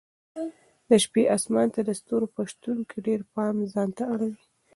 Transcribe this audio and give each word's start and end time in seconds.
د 0.87 0.89
شپې 1.03 1.23
اسمان 1.35 1.67
د 1.87 1.89
ستورو 1.99 2.27
په 2.35 2.41
شتون 2.51 2.77
کې 2.89 2.97
ډېر 3.07 3.21
پام 3.33 3.55
ځانته 3.73 4.03
اړوي. 4.13 4.43